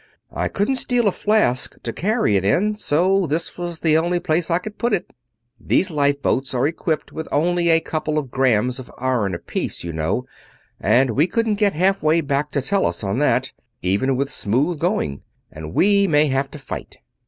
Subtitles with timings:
[0.33, 4.49] I couldn't steal a flask to carry it in, so this was the only place
[4.49, 5.13] I could put it.
[5.59, 10.25] These lifeboats are equipped with only a couple of grams of iron apiece, you know,
[10.79, 13.51] and we couldn't get half way back to Tellus on that,
[13.83, 16.97] even with smooth going; and we may have to fight.